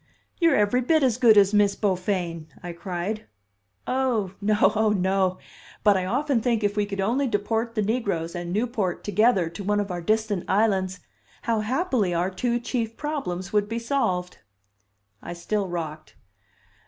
[0.39, 3.27] "You're every bit as good as Miss Beaufain," I cried.
[3.85, 5.37] "Oh, no; oh, no!
[5.83, 9.63] But I often think if we could only deport the negroes and Newport together to
[9.63, 11.01] one of our distant islands,
[11.43, 14.39] how happily our two chief problems would be solved!"
[15.21, 16.15] I still rocked.